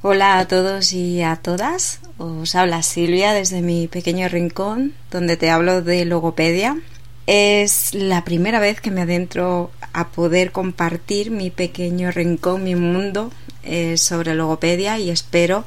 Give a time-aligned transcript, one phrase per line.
[0.00, 1.98] Hola a todos y a todas.
[2.18, 6.78] Os habla Silvia desde mi pequeño rincón donde te hablo de logopedia.
[7.26, 13.32] Es la primera vez que me adentro a poder compartir mi pequeño rincón, mi mundo
[13.64, 15.64] eh, sobre logopedia y espero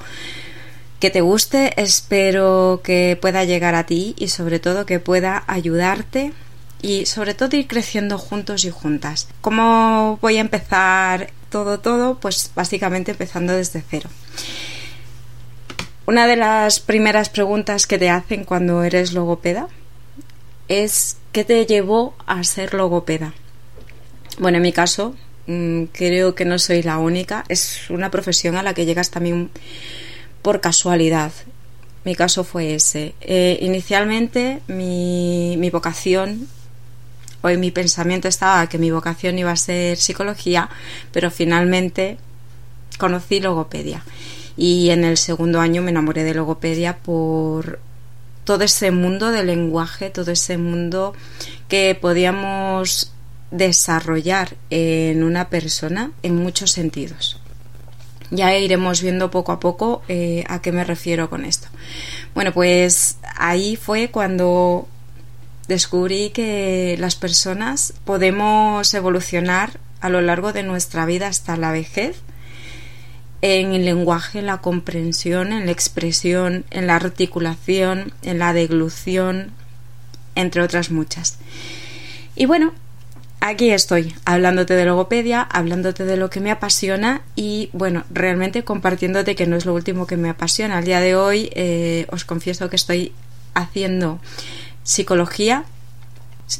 [1.01, 6.31] que te guste, espero que pueda llegar a ti y sobre todo que pueda ayudarte
[6.81, 9.27] y sobre todo ir creciendo juntos y juntas.
[9.41, 12.15] ¿Cómo voy a empezar todo, todo?
[12.15, 14.09] Pues básicamente empezando desde cero.
[16.07, 19.67] Una de las primeras preguntas que te hacen cuando eres logopeda
[20.67, 23.33] es ¿qué te llevó a ser logopeda?
[24.39, 27.43] Bueno, en mi caso, mm, creo que no soy la única.
[27.49, 29.51] Es una profesión a la que llegas también
[30.41, 31.31] por casualidad.
[32.03, 33.13] Mi caso fue ese.
[33.21, 36.47] Eh, inicialmente mi, mi vocación
[37.43, 40.69] Hoy mi pensamiento estaba que mi vocación iba a ser psicología,
[41.11, 42.17] pero finalmente
[42.97, 44.03] conocí logopedia.
[44.57, 47.79] Y en el segundo año me enamoré de logopedia por
[48.43, 51.13] todo ese mundo del lenguaje, todo ese mundo
[51.67, 53.11] que podíamos
[53.49, 57.39] desarrollar en una persona en muchos sentidos.
[58.29, 61.67] Ya iremos viendo poco a poco eh, a qué me refiero con esto.
[62.33, 64.87] Bueno, pues ahí fue cuando
[65.67, 72.21] descubrí que las personas podemos evolucionar a lo largo de nuestra vida hasta la vejez
[73.41, 79.51] en el lenguaje, en la comprensión, en la expresión, en la articulación, en la deglución,
[80.35, 81.39] entre otras muchas.
[82.35, 82.73] Y bueno,
[83.39, 89.35] aquí estoy, hablándote de logopedia, hablándote de lo que me apasiona y bueno, realmente compartiéndote
[89.35, 90.77] que no es lo último que me apasiona.
[90.77, 93.11] Al día de hoy eh, os confieso que estoy
[93.53, 94.19] haciendo
[94.83, 95.65] psicología.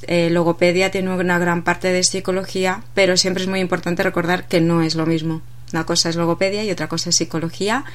[0.08, 4.61] Eh, logopedia tiene una gran parte de psicología, pero siempre es muy importante recordar que
[4.61, 5.41] no es lo mismo.
[5.73, 7.86] Una cosa es logopedia y otra cosa es psicología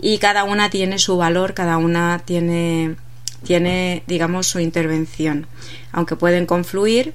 [0.00, 2.96] y cada una tiene su valor, cada una tiene,
[3.44, 5.46] tiene digamos, su intervención.
[5.92, 7.14] Aunque pueden confluir,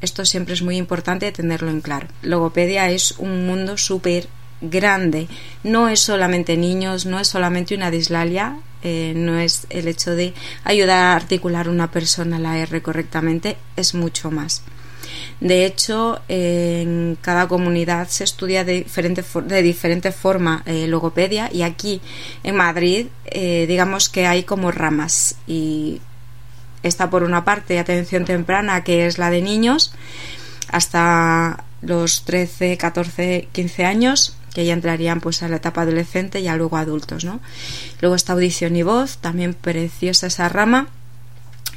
[0.00, 2.08] esto siempre es muy importante tenerlo en claro.
[2.22, 4.28] Logopedia es un mundo súper
[4.60, 5.28] grande.
[5.64, 10.32] No es solamente niños, no es solamente una dislalia, eh, no es el hecho de
[10.64, 14.62] ayudar a articular una persona la R correctamente, es mucho más.
[15.40, 21.62] De hecho, en cada comunidad se estudia de diferente, de diferente forma eh, logopedia y
[21.62, 22.00] aquí
[22.42, 26.00] en Madrid eh, digamos que hay como ramas y
[26.82, 29.92] está por una parte atención temprana que es la de niños
[30.68, 36.44] hasta los 13, 14, 15 años que ya entrarían pues a la etapa adolescente y
[36.44, 37.40] ya luego adultos, ¿no?
[38.00, 40.88] Luego está audición y voz, también preciosa esa rama,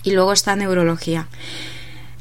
[0.03, 1.27] y luego está neurología.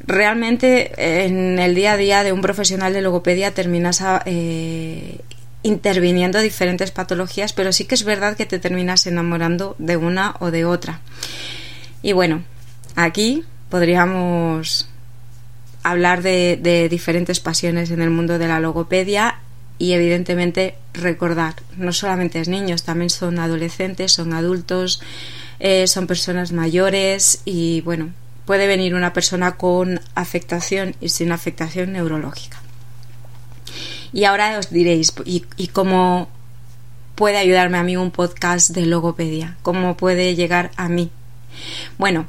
[0.05, 5.19] Realmente en el día a día de un profesional de logopedia terminas eh,
[5.63, 10.51] interviniendo diferentes patologías, pero sí que es verdad que te terminas enamorando de una o
[10.51, 10.99] de otra.
[12.01, 12.43] Y bueno,
[12.95, 14.89] aquí podríamos
[15.83, 19.39] hablar de diferentes pasiones en el mundo de la logopedia
[19.83, 25.01] y evidentemente recordar, no solamente es niños, también son adolescentes, son adultos,
[25.59, 28.13] eh, son personas mayores y bueno,
[28.45, 32.61] puede venir una persona con afectación y sin afectación neurológica.
[34.13, 36.29] Y ahora os diréis, ¿y, y cómo
[37.15, 39.57] puede ayudarme a mí un podcast de logopedia?
[39.63, 41.11] ¿Cómo puede llegar a mí?
[41.97, 42.25] Bueno,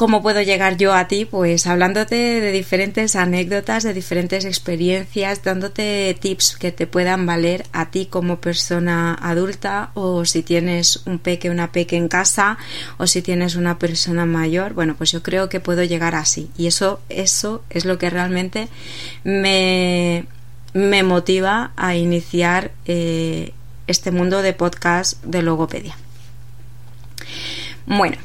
[0.00, 1.26] ¿Cómo puedo llegar yo a ti?
[1.26, 7.90] Pues hablándote de diferentes anécdotas, de diferentes experiencias, dándote tips que te puedan valer a
[7.90, 12.56] ti como persona adulta o si tienes un peque, una peque en casa
[12.96, 14.72] o si tienes una persona mayor.
[14.72, 18.70] Bueno, pues yo creo que puedo llegar así y eso, eso es lo que realmente
[19.22, 20.24] me,
[20.72, 23.52] me motiva a iniciar eh,
[23.86, 25.94] este mundo de podcast de logopedia.
[27.84, 28.16] Bueno,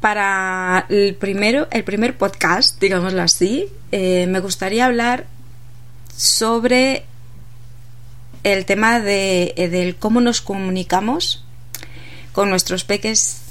[0.00, 5.26] para el primero, el primer podcast, digámoslo así, eh, me gustaría hablar
[6.16, 7.04] sobre
[8.42, 11.44] el tema de eh, del cómo nos comunicamos
[12.32, 13.42] con nuestros peques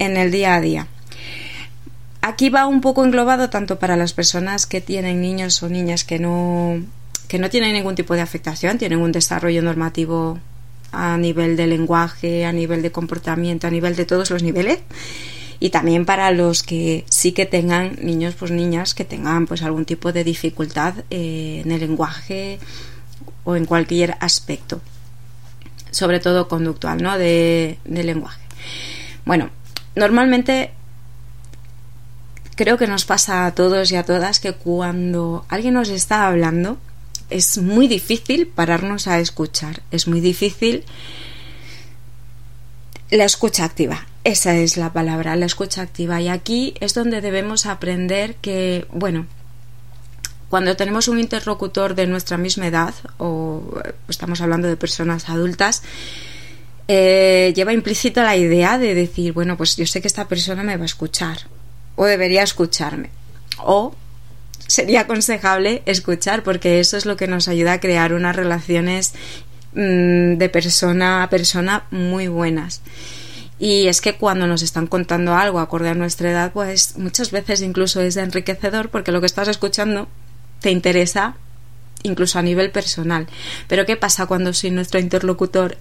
[0.00, 0.88] en el día a día.
[2.20, 6.18] Aquí va un poco englobado tanto para las personas que tienen niños o niñas que
[6.18, 6.82] no
[7.28, 10.40] que no tienen ningún tipo de afectación, tienen un desarrollo normativo
[10.90, 14.78] a nivel de lenguaje, a nivel de comportamiento, a nivel de todos los niveles
[15.60, 19.84] y también para los que sí que tengan niños pues niñas que tengan pues algún
[19.84, 22.58] tipo de dificultad eh, en el lenguaje
[23.44, 24.80] o en cualquier aspecto.
[25.90, 28.40] Sobre todo conductual no de, de lenguaje.
[29.24, 29.50] Bueno
[29.94, 30.72] normalmente
[32.58, 36.78] creo que nos pasa a todos y a todas que cuando alguien nos está hablando
[37.30, 40.84] es muy difícil pararnos a escuchar, es muy difícil
[43.10, 44.07] la escucha activa.
[44.28, 46.20] Esa es la palabra, la escucha activa.
[46.20, 49.26] Y aquí es donde debemos aprender que, bueno,
[50.50, 55.82] cuando tenemos un interlocutor de nuestra misma edad, o estamos hablando de personas adultas,
[56.88, 60.76] eh, lleva implícita la idea de decir, bueno, pues yo sé que esta persona me
[60.76, 61.38] va a escuchar,
[61.96, 63.08] o debería escucharme,
[63.64, 63.94] o
[64.66, 69.14] sería aconsejable escuchar, porque eso es lo que nos ayuda a crear unas relaciones
[69.72, 72.82] mm, de persona a persona muy buenas.
[73.58, 77.60] Y es que cuando nos están contando algo acorde a nuestra edad, pues muchas veces
[77.60, 80.08] incluso es enriquecedor porque lo que estás escuchando
[80.60, 81.36] te interesa
[82.02, 83.26] incluso a nivel personal.
[83.66, 85.76] Pero ¿qué pasa cuando si nuestro interlocutor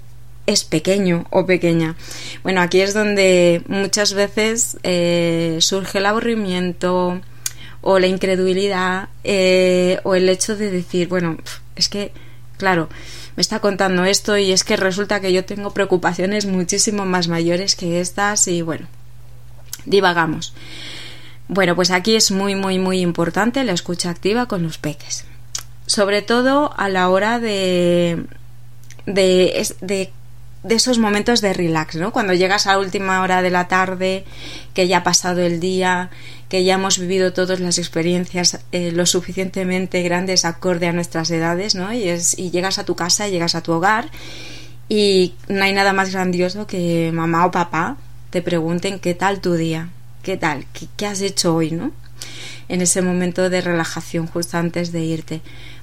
[0.46, 1.96] es pequeño o pequeña?
[2.44, 7.22] Bueno, aquí es donde muchas veces eh, surge el aburrimiento
[7.82, 11.38] o la incredulidad eh, o el hecho de decir, bueno,
[11.76, 12.12] es que,
[12.58, 12.90] claro,
[13.38, 17.76] me está contando esto y es que resulta que yo tengo preocupaciones muchísimo más mayores
[17.76, 18.88] que estas y bueno,
[19.86, 20.56] divagamos.
[21.48, 25.26] Bueno, pues aquí es muy, muy, muy importante la escucha activa con los peques.
[25.86, 28.26] Sobre todo a la hora de,
[29.06, 30.12] de, de,
[30.68, 32.12] de esos momentos de relax, ¿no?
[32.12, 34.26] Cuando llegas a última hora de la tarde,
[34.74, 36.10] que ya ha pasado el día,
[36.50, 41.76] que ya hemos vivido todas las experiencias eh, lo suficientemente grandes acorde a nuestras edades,
[41.76, 41.94] ¿no?
[41.94, 44.10] Y, es, y llegas a tu casa, llegas a tu hogar
[44.90, 47.98] y no hay nada más grandioso que mamá o papá
[48.30, 49.90] te pregunten qué tal tu día,
[50.22, 51.92] qué tal, qué, qué has hecho hoy, ¿no?
[52.68, 55.42] En ese momento de relajación justo antes de irte.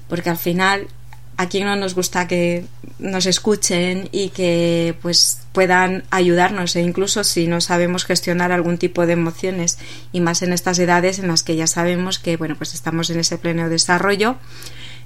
[0.09, 0.89] Porque al final
[1.37, 2.65] a quien no nos gusta que
[2.99, 9.07] nos escuchen y que pues puedan ayudarnos e incluso si no sabemos gestionar algún tipo
[9.07, 9.79] de emociones
[10.13, 13.19] y más en estas edades en las que ya sabemos que bueno pues estamos en
[13.19, 14.37] ese pleno desarrollo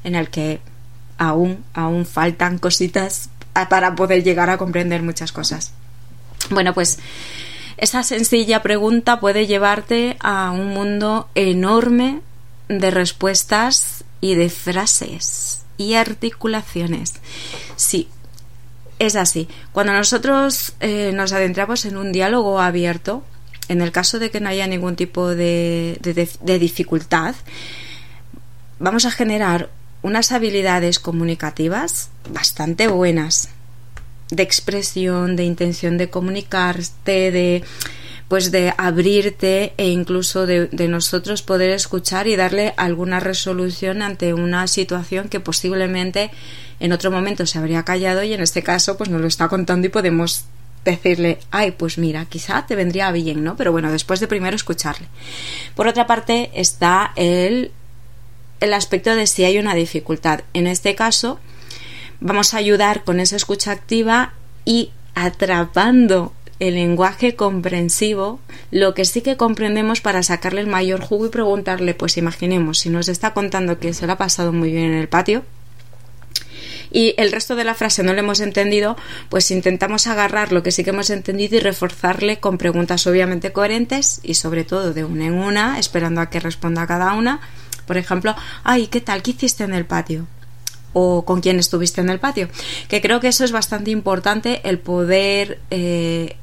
[0.05, 0.61] en el que
[1.17, 3.31] aún aún faltan cositas
[3.69, 5.73] para poder llegar a comprender muchas cosas.
[6.51, 7.01] Bueno, pues
[7.77, 12.21] esa sencilla pregunta puede llevarte a un mundo enorme
[12.69, 17.15] de respuestas y de frases y articulaciones.
[17.77, 18.09] Sí,
[18.99, 19.49] es así.
[19.73, 23.25] Cuando nosotros eh, nos adentramos en un diálogo abierto,
[23.69, 27.35] en el caso de que no haya ningún tipo de, de, dificultad,
[28.79, 29.71] vamos a generar
[30.03, 33.51] unas habilidades comunicativas bastante buenas
[34.31, 37.65] de expresión, de intención de comunicarte, de
[38.29, 44.67] pues de abrirte e incluso de, nosotros poder escuchar y darle alguna resolución ante una
[44.67, 46.31] situación que posiblemente
[46.79, 49.87] en otro momento se habría callado y en este caso pues nos lo está contando
[49.87, 50.45] y podemos
[50.85, 53.57] decirle, ay, pues mira, quizá te vendría bien, ¿no?
[53.57, 55.07] Pero bueno, después de primero escucharle.
[55.75, 57.73] Por otra parte está el,
[58.61, 60.43] el aspecto de si hay una dificultad.
[60.55, 61.41] En este caso,
[62.21, 64.35] vamos a ayudar con esa escucha activa
[64.65, 68.41] y atrapando el lenguaje comprensivo,
[68.71, 72.91] lo que sí que comprendemos para sacarle el mayor jugo y preguntarle, pues imaginemos, si
[72.91, 75.45] nos está contando que se lo ha pasado muy bien en el patio
[76.91, 78.97] y el resto de la frase no lo hemos entendido,
[79.29, 84.21] pues intentamos agarrar lo que sí que hemos entendido y reforzarle con preguntas obviamente coherentes
[84.23, 87.41] y sobre todo de una en una, esperando a que responda cada una.
[87.87, 88.35] Por ejemplo,
[88.65, 89.23] ay, ¿qué tal?
[89.23, 90.27] ¿Qué hiciste en el patio?
[90.95, 92.49] o con quién estuviste en el patio.
[92.89, 96.37] Que creo que eso es bastante importante, el poder eh,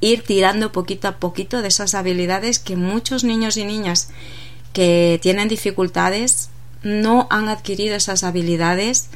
[0.00, 4.10] ir tirando poquito a poquito de esas habilidades que muchos niños y niñas
[4.72, 6.50] que tienen dificultades
[6.82, 9.10] no han adquirido esas habilidades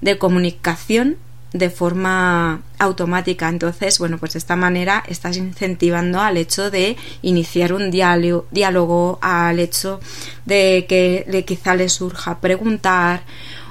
[0.00, 1.16] de comunicación
[1.52, 3.48] de forma automática.
[3.48, 9.58] Entonces, bueno, pues de esta manera estás incentivando al hecho de iniciar un diálogo, al
[9.58, 9.98] hecho
[10.44, 13.22] de que quizá le surja preguntar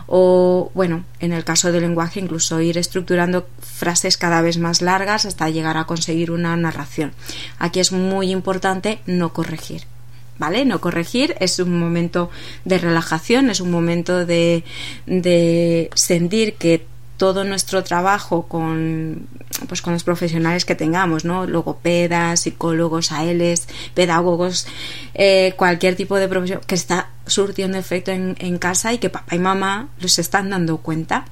[0.07, 5.25] o bueno, en el caso del lenguaje incluso ir estructurando frases cada vez más largas
[5.25, 7.11] hasta llegar a conseguir una narración.
[7.59, 9.83] Aquí es muy importante no corregir.
[10.39, 10.65] ¿Vale?
[10.65, 12.29] No corregir es un momento
[12.63, 14.63] de relajación, es un momento de,
[15.07, 16.85] de sentir que
[17.17, 19.27] todo nuestro trabajo con,
[19.67, 21.47] pues con los profesionales que tengamos, ¿no?
[21.47, 24.67] Logopedas, psicólogos, ALs, pedagogos,
[25.15, 29.39] eh, cualquier tipo de profesión que está surtiendo efecto en, casa y que papá y
[29.39, 31.25] mamá los están dando cuenta.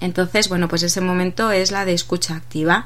[0.00, 2.84] Entonces, bueno, pues ese momento es la de escucha activa.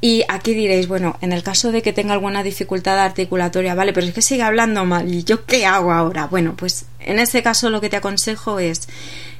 [0.00, 4.06] Y aquí diréis, bueno, en el caso de que tenga alguna dificultad articulatoria, vale, pero
[4.06, 6.26] es que sigue hablando mal, ¿y yo qué hago ahora?
[6.26, 8.88] Bueno, pues en ese caso lo que te aconsejo es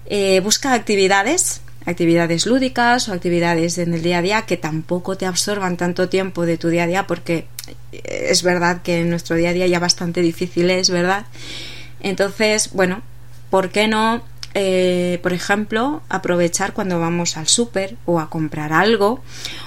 [0.07, 5.27] eh, busca actividades, actividades lúdicas o actividades en el día a día que tampoco te
[5.27, 7.47] absorban tanto tiempo de tu día a día, porque
[7.93, 11.27] es verdad que en nuestro día a día ya bastante difícil es, ¿verdad?
[12.03, 13.03] Entonces, bueno,
[13.49, 14.23] ¿por qué no
[14.55, 19.23] eh, por ejemplo, aprovechar cuando vamos al súper o a comprar algo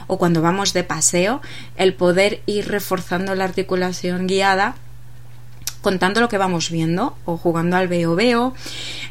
[0.06, 1.42] o cuando vamos de paseo,
[1.76, 4.76] el poder ir reforzando la articulación guiada
[5.82, 8.56] contando lo que vamos viendo o jugando al veo veo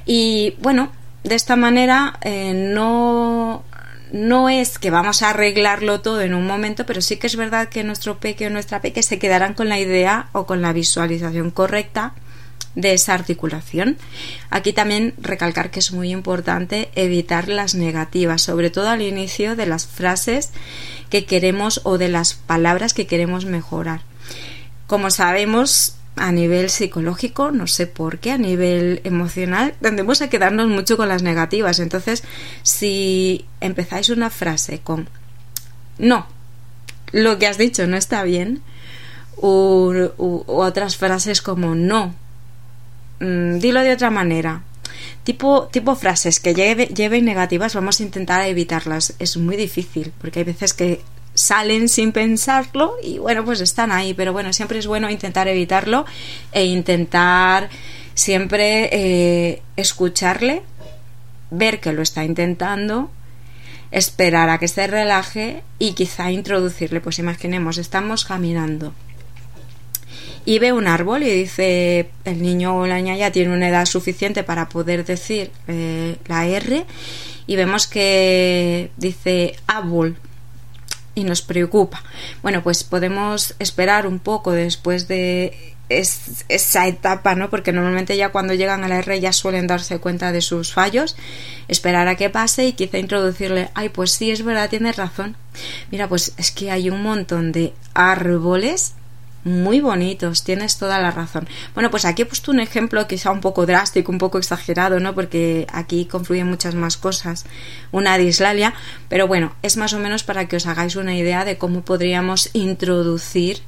[0.06, 0.90] y bueno
[1.22, 3.62] de esta manera eh, no
[4.12, 7.68] no es que vamos a arreglarlo todo en un momento, pero sí que es verdad
[7.68, 11.50] que nuestro peque o nuestra peque se quedarán con la idea o con la visualización
[11.50, 12.12] correcta
[12.74, 13.96] de esa articulación.
[14.50, 19.66] Aquí también recalcar que es muy importante evitar las negativas, sobre todo al inicio de
[19.66, 20.50] las frases
[21.10, 24.02] que queremos o de las palabras que queremos mejorar.
[24.86, 30.68] Como sabemos, a nivel psicológico, no sé por qué, a nivel emocional, tendemos a quedarnos
[30.68, 31.80] mucho con las negativas.
[31.80, 32.22] Entonces,
[32.62, 35.08] si empezáis una frase con
[35.98, 36.26] no,
[37.12, 38.62] lo que has dicho no está bien,
[39.36, 40.10] u,
[40.46, 42.14] otras frases como no,
[43.20, 44.62] mm, dilo de otra manera.
[45.24, 49.14] Tipo, tipo frases que lleven negativas, vamos a intentar evitarlas.
[49.18, 51.00] Es muy difícil, porque hay veces que
[51.34, 56.04] salen sin pensarlo y bueno, pues están ahí, pero bueno, siempre es bueno intentar evitarlo
[56.52, 57.68] e intentar
[58.14, 60.62] siempre eh, escucharle,
[61.50, 63.10] ver que lo está intentando,
[63.90, 68.94] esperar a que se relaje y quizá introducirle, pues imaginemos, estamos caminando
[70.44, 73.86] y ve un árbol y dice el niño o la niña ya tiene una edad
[73.86, 76.84] suficiente para poder decir eh, la R
[77.46, 80.16] y vemos que dice árbol
[81.14, 82.02] y nos preocupa.
[82.42, 87.50] Bueno, pues podemos esperar un poco después de esa etapa, ¿no?
[87.50, 91.14] Porque normalmente ya cuando llegan a la R ya suelen darse cuenta de sus fallos,
[91.68, 95.36] esperar a que pase y quizá introducirle, ay, pues sí, es verdad, tienes razón.
[95.90, 98.94] Mira, pues es que hay un montón de árboles
[99.44, 101.46] muy bonitos, tienes toda la razón.
[101.74, 105.14] Bueno, pues aquí he puesto un ejemplo quizá un poco drástico, un poco exagerado, ¿no?
[105.14, 107.44] Porque aquí confluyen muchas más cosas,
[107.92, 108.74] una dislalia,
[109.08, 112.50] pero bueno, es más o menos para que os hagáis una idea de cómo podríamos
[112.54, 113.60] introducir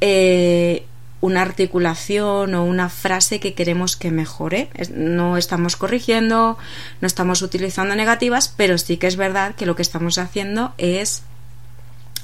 [0.00, 0.86] eh,
[1.20, 4.70] una articulación o una frase que queremos que mejore.
[4.94, 6.56] No estamos corrigiendo,
[7.00, 11.22] no estamos utilizando negativas, pero sí que es verdad que lo que estamos haciendo es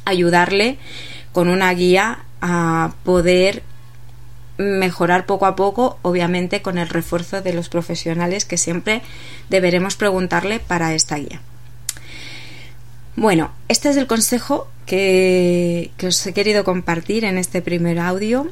[0.04, 0.78] ayudarle
[1.33, 3.62] con una guía a poder
[4.58, 9.00] mejorar poco a poco, obviamente con el refuerzo de los profesionales que siempre
[9.48, 11.40] deberemos preguntarle para esta guía.
[13.16, 18.50] Bueno, este es el consejo que, os he querido compartir en este primer audio,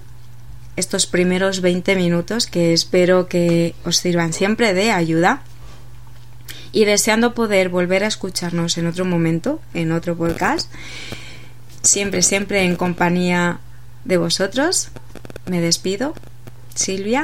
[0.76, 5.42] estos primeros 20 minutos que espero que os sirvan siempre de ayuda
[6.72, 10.72] y deseando poder volver a escucharnos en otro momento, en otro podcast,
[11.82, 13.60] siempre, siempre en compañía
[14.04, 14.88] de vosotros.
[15.46, 16.14] Me despido.
[16.74, 17.20] Silvia.